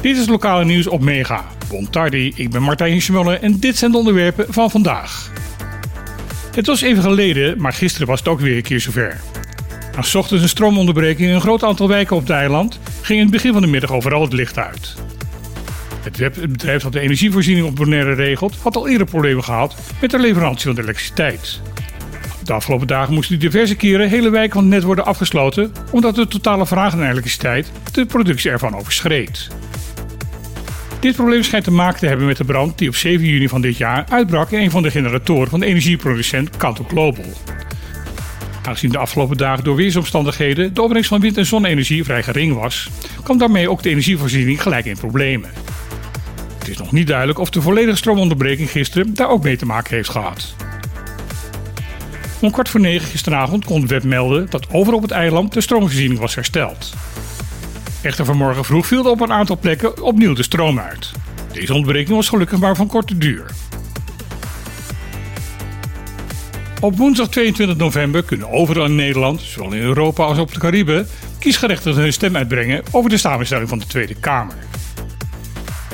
[0.00, 1.44] Dit is lokale nieuws op Mega.
[1.68, 5.30] Bon tardi, ik ben Martijn Schmulle en dit zijn de onderwerpen van vandaag.
[6.54, 9.20] Het was even geleden, maar gisteren was het ook weer een keer zover.
[9.96, 13.34] Na ochtends een stroomonderbreking in een groot aantal wijken op het eiland ging in het
[13.34, 14.94] begin van de middag overal het licht uit.
[16.02, 20.18] Het bedrijf dat de energievoorziening op Bonaire regelt had al eerder problemen gehad met de
[20.18, 21.60] leverantie van de elektriciteit.
[22.44, 26.28] De afgelopen dagen moesten diverse keren hele wijken van het net worden afgesloten omdat de
[26.28, 29.48] totale vraag naar elektriciteit de productie ervan overschreed.
[31.00, 33.60] Dit probleem schijnt te maken te hebben met de brand die op 7 juni van
[33.60, 37.32] dit jaar uitbrak in een van de generatoren van de energieproducent Kanto Global.
[38.62, 42.90] Aangezien de afgelopen dagen door weersomstandigheden de opbrengst van wind- en zonne-energie vrij gering was,
[43.22, 45.50] kwam daarmee ook de energievoorziening gelijk in problemen.
[46.58, 49.94] Het is nog niet duidelijk of de volledige stroomonderbreking gisteren daar ook mee te maken
[49.94, 50.54] heeft gehad.
[52.42, 56.20] Om kwart voor negen gisteravond kon web melden dat over op het eiland de stroomvoorziening
[56.20, 56.92] was hersteld.
[58.02, 61.10] Echter vanmorgen vroeg viel op een aantal plekken opnieuw de stroom uit.
[61.52, 63.46] Deze ontbreking was gelukkig maar van korte duur.
[66.80, 71.06] Op woensdag 22 november kunnen overal in Nederland, zowel in Europa als op de Cariben,
[71.38, 74.56] kiesgerechtigden hun stem uitbrengen over de samenstelling van de Tweede Kamer.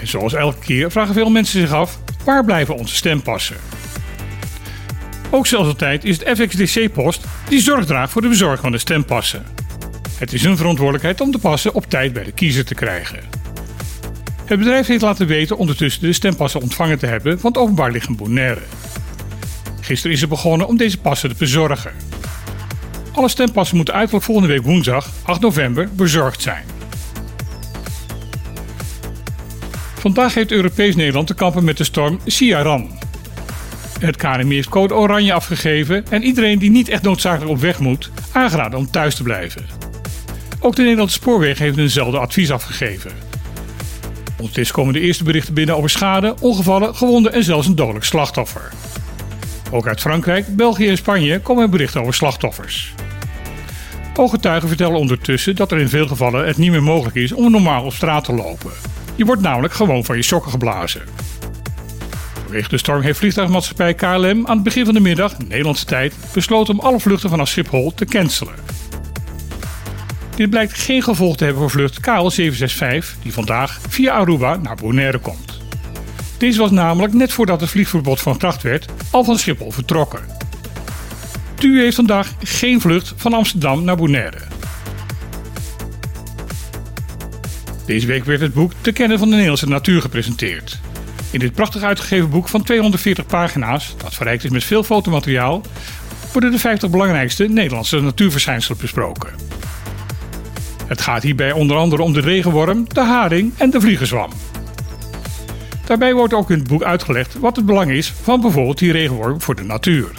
[0.00, 3.56] En zoals elke keer vragen veel mensen zich af: waar blijven onze stempassen?
[5.30, 9.46] Ook zelfs tijd is het FXDC-post die zorg draagt voor de bezorging van de stempassen.
[10.18, 13.18] Het is hun verantwoordelijkheid om de passen op tijd bij de kiezer te krijgen.
[14.44, 18.16] Het bedrijf heeft laten weten ondertussen de stempassen ontvangen te hebben van het openbaar lichaam
[18.16, 18.60] Bonaire.
[19.80, 21.92] Gisteren is er begonnen om deze passen te bezorgen.
[23.12, 26.64] Alle stempassen moeten uiterlijk volgende week woensdag, 8 november, bezorgd zijn.
[29.98, 32.98] Vandaag heeft Europees Nederland te kampen met de storm Ciaran.
[33.98, 38.10] Het KNMI heeft code oranje afgegeven en iedereen die niet echt noodzakelijk op weg moet,
[38.32, 39.66] aangeraden om thuis te blijven.
[40.60, 43.10] Ook de Nederlandse spoorwegen heeft eenzelfde advies afgegeven.
[44.38, 48.72] Ondertussen komen de eerste berichten binnen over schade, ongevallen, gewonden en zelfs een dodelijk slachtoffer.
[49.70, 52.94] Ook uit Frankrijk, België en Spanje komen er berichten over slachtoffers.
[54.14, 57.84] Ooggetuigen vertellen ondertussen dat er in veel gevallen het niet meer mogelijk is om normaal
[57.84, 58.72] op straat te lopen.
[59.14, 61.02] Je wordt namelijk gewoon van je sokken geblazen.
[62.48, 66.74] Vanwege de storm heeft vliegtuigmaatschappij KLM aan het begin van de middag, Nederlandse tijd, besloten
[66.74, 68.54] om alle vluchten vanaf Schiphol te cancelen.
[70.36, 75.18] Dit blijkt geen gevolg te hebben voor vlucht KL765, die vandaag via Aruba naar Bonaire
[75.18, 75.60] komt.
[76.38, 80.20] Deze was namelijk net voordat het vliegverbod van kracht werd al van Schiphol vertrokken.
[81.54, 84.40] TU heeft vandaag geen vlucht van Amsterdam naar Bonaire.
[87.86, 90.80] Deze week werd het boek Te kennen van de Nederlandse natuur gepresenteerd.
[91.30, 95.62] In dit prachtig uitgegeven boek van 240 pagina's, dat verrijkt is met veel fotomateriaal,
[96.32, 99.30] worden de 50 belangrijkste Nederlandse natuurverschijnselen besproken.
[100.86, 104.30] Het gaat hierbij onder andere om de regenworm, de haring en de vliegenzwam.
[105.84, 109.40] Daarbij wordt ook in het boek uitgelegd wat het belang is van bijvoorbeeld die regenworm
[109.40, 110.10] voor de natuur.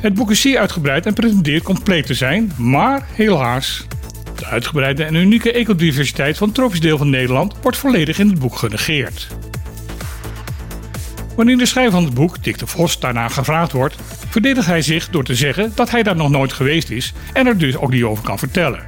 [0.00, 3.86] Het boek is zeer uitgebreid en pretendeert compleet te zijn, maar helaas.
[4.36, 8.38] De uitgebreide en unieke ecodiversiteit van het tropisch deel van Nederland wordt volledig in het
[8.38, 9.28] boek genegeerd.
[11.36, 13.96] Wanneer de schrijver van het boek, Dick de Vos, daarna gevraagd wordt,
[14.28, 17.58] verdedigt hij zich door te zeggen dat hij daar nog nooit geweest is en er
[17.58, 18.86] dus ook niet over kan vertellen.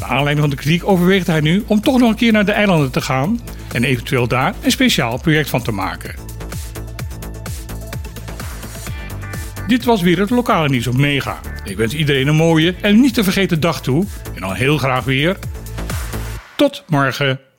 [0.00, 2.52] Naar aanleiding van de kritiek overweegt hij nu om toch nog een keer naar de
[2.52, 3.40] eilanden te gaan
[3.72, 6.29] en eventueel daar een speciaal project van te maken.
[9.70, 11.40] Dit was weer het lokale nieuws op Mega.
[11.64, 15.04] Ik wens iedereen een mooie en niet te vergeten dag toe en dan heel graag
[15.04, 15.36] weer.
[16.56, 17.49] Tot morgen.